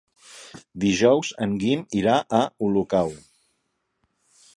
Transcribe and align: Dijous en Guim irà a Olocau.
Dijous 0.83 1.29
en 1.45 1.53
Guim 1.63 1.83
irà 1.99 2.15
a 2.39 2.39
Olocau. 2.69 3.13